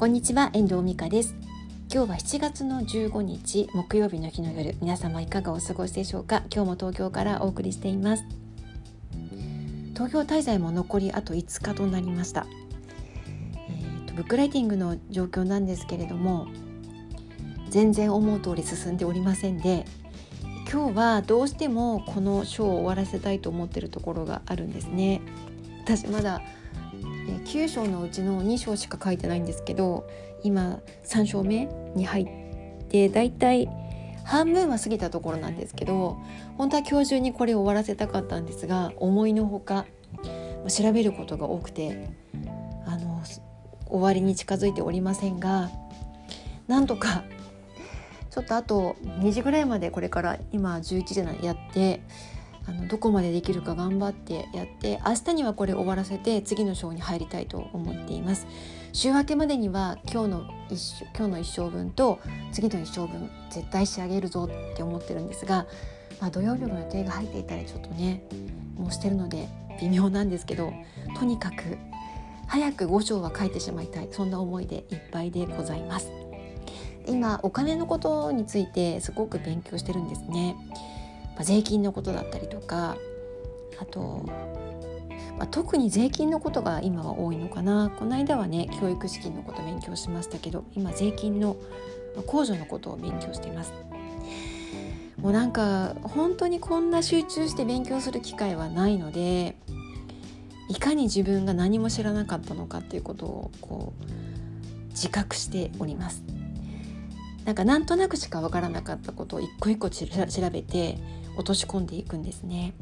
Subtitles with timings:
[0.00, 1.34] こんにちは遠藤美香です。
[1.92, 6.42] 今日は7月の15日木曜日の日の夜皆様いかがお過ごしでしょうか？
[6.50, 8.24] 今日も東京からお送りしています。
[9.92, 12.46] 東京滞在も残りあと5日となりました。
[13.68, 16.46] えーと、ブックライティングの状況なんですけれども
[17.68, 19.84] 全然思う通り進んでおりませんで
[20.72, 25.20] 今日はどうしてもこの章を終わらせたいと思ってるところがあるんですね。
[25.84, 26.40] 私まだ
[27.44, 30.08] 9章のうちの2章しか書いてないんですけど
[30.42, 33.68] 今3章目に入ってだいたい
[34.24, 36.18] 半分は過ぎたところなんですけど
[36.56, 39.86] 本当は今日中にこれを終わらせたかったんですが思いのほか
[40.68, 42.08] 調べることが多くて
[42.86, 43.22] あの
[43.86, 45.70] 終わりに近づいておりませんが
[46.68, 47.24] なんとか
[48.30, 52.00] ちょっとあと2時ぐらいまでこれから今11時なやって
[52.70, 58.46] あのどこまでできるか頑張ってやって明日にはこれ終わらせて次の章に入りたいと思っています。
[58.92, 62.20] 週明けまでには今日の一今日の一生分と
[62.52, 65.66] 次の一生分絶対仕上げるぞって思ってるんですが、
[66.20, 68.22] まあ、土曜日の予定が入っていたりちょっとね
[68.76, 69.48] もうしてるので
[69.80, 70.72] 微妙なんですけど
[71.18, 71.76] とにかく
[72.46, 76.10] 早く5章は書いてしまいたいそんな思いでいっぱいでございます。
[77.06, 80.56] 今お金のことについてすごく勉強してるんですね。
[81.40, 82.98] まあ、税金のことだったりとか
[83.80, 84.24] あと、
[85.38, 91.56] まあ、特に税金のことが今は多いのかなこの間はね教育資金のこと勉強しましたけど今税金の
[92.26, 93.72] 控除のことを勉強しています。
[95.16, 99.54] もうなんか本当にこんな集中して勉強する機会はないので
[100.68, 106.22] いかに自分が何も知らなかったのかっていうことをこう自覚しております。
[107.46, 110.06] なんかなんとなくしか分からなかったことを一個一個 調
[110.52, 110.98] べて
[111.36, 112.74] 落とし込んでいくんですね。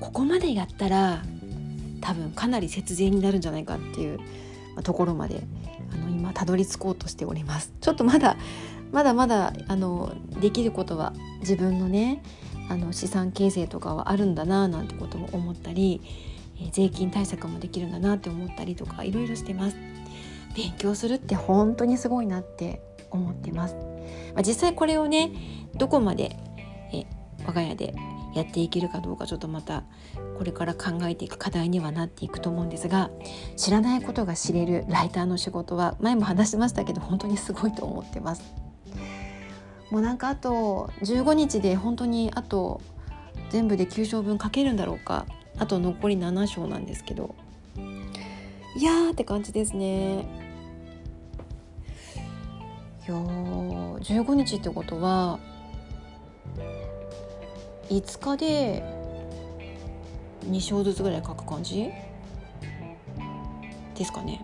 [0.00, 1.22] ここまでやったら
[2.00, 4.18] 多分かなり節税になるんじゃないかっていう
[4.82, 5.42] ところまで
[5.92, 7.72] あの今たどり着こうとしております。
[7.80, 8.36] ちょっとまだ
[8.90, 12.22] まだまだあのできることは自分のね
[12.68, 16.00] あの資産形成とかはあるんだななんてことも思ったり、
[16.60, 19.76] え税金対策もできるんだなって思ったりとかいろいろしてます。
[20.54, 23.74] 勉強するって本当にすごいなって思ってます。
[24.34, 25.30] まあ、実際これをね
[25.74, 26.36] どこまで
[27.46, 27.94] 我が家で
[28.34, 29.84] やっていけるかどうかちょっとまた
[30.38, 33.10] これから考えていく課題にはなっていくと思うんですが
[33.56, 38.42] 知らないことが知れるライターの仕事は前も話しましたけど本当にすごいと思ってます。
[39.90, 42.80] もうなんかあと15日で本当にあと
[43.50, 45.26] 全部で9章分書けるんだろうか
[45.58, 47.34] あと残り7章なんですけど
[48.74, 50.20] いやーって感じですね。
[53.06, 55.38] いや15日ってことは
[57.92, 58.82] 5日で
[60.46, 61.90] 2章ずつぐらい書く感じ？
[63.94, 64.42] ですかね。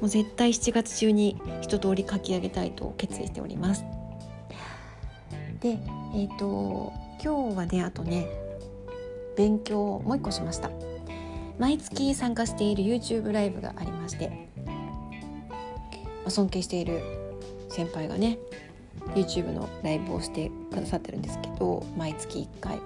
[0.00, 3.84] もう絶対7月中に一通り書き上げたいと決意しております。
[5.60, 5.78] で
[6.14, 6.92] えっ、ー、と
[7.22, 8.26] 今日はねあとね
[9.36, 10.70] 勉強もう一個しました。
[11.58, 14.48] 毎月参加している YouTube ライブがありまして
[16.26, 17.00] 尊敬している
[17.68, 18.38] 先輩がね
[19.14, 22.78] YouTube のライブをしてくださってるんですけど毎月1回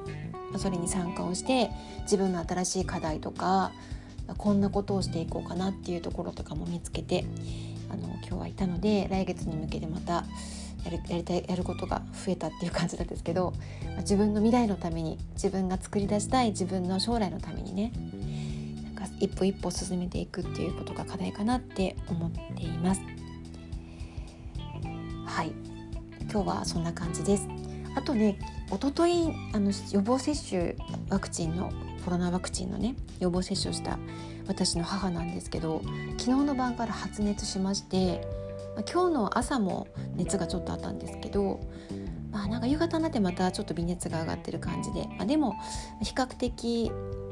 [0.59, 1.71] それに参加をして
[2.03, 3.73] 自分の新しい課題とか
[4.39, 7.25] こんなことをしていこうかなっていうところとかも見つけて
[7.91, 10.25] あの今日はいたので来月に向けてまた
[10.85, 13.53] やるやりたいやることが増えたっていう感じなんですけど
[13.99, 17.93] 自分の未来のために自分が作り出したい自分の将来のためにね
[18.85, 23.01] なんか一歩一歩進めていくっていうことが課題かなって思っています。
[25.27, 25.74] はい
[26.35, 27.47] 今日はそんな感じです。
[27.95, 30.75] あとね一昨日あの予防接種
[31.09, 31.71] ワクチンの
[32.05, 34.01] コロナワクチンのね予防接種をした
[34.49, 35.81] 私の母なんですけど
[36.19, 38.27] 昨日の晩から発熱しまして
[38.93, 39.87] 今日の朝も
[40.17, 41.61] 熱がちょっとあったんですけど
[42.33, 45.55] まあなんか夕方になってまたちょっと微熱が上がってる感じで、まあ、でも
[46.03, 46.91] 比較的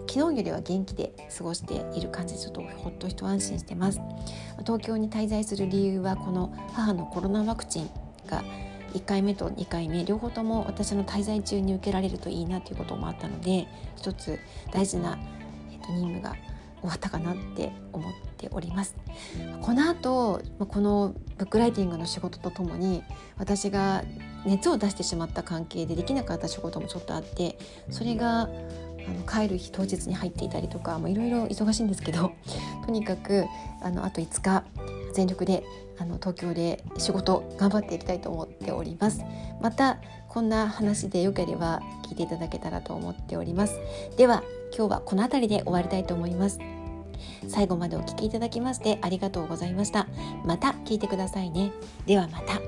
[0.08, 4.00] 昨日よりは元気で過ごしている感じでちょっとほっと一安心してます。
[4.60, 7.90] 東京に滞在する理由はこの母のコロナワクチン
[8.26, 8.42] が
[8.92, 13.66] 1回目と2回目両方とも私の滞在中に受けられるといいなということもあったので
[13.96, 14.38] 一つ
[14.72, 15.18] 大事な、
[15.70, 16.36] えー、と任務が
[16.80, 18.96] 終わったかなって思っております。
[19.60, 23.04] この後このブックライティングの仕事とともに
[23.38, 24.02] 私が
[24.44, 27.56] 熱を出してしまった関係でできなかった仕事もちょっとあって
[27.90, 32.32] それがあの帰る日当日に入っていたりとかいろいろ忙しいんですけど
[32.84, 33.44] とにかく
[33.80, 34.64] あのあと5日
[35.12, 35.64] 全力で
[35.98, 39.22] あの東京で仕事頑張っていきたいと思っております。
[39.60, 39.98] また
[40.28, 43.78] こんな話でよければ聞いていただけたらと思っております。
[44.16, 44.42] では
[44.76, 46.58] 今日はこの辺りで終わりたいと思います。
[47.48, 50.06] 最後までお聴きいただきましてありがとうございました。
[50.44, 51.72] また聞いてくださいね。
[52.06, 52.60] ではまた。